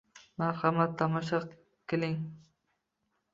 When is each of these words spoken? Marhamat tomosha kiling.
Marhamat 0.43 0.91
tomosha 1.01 1.39
kiling. 1.93 2.17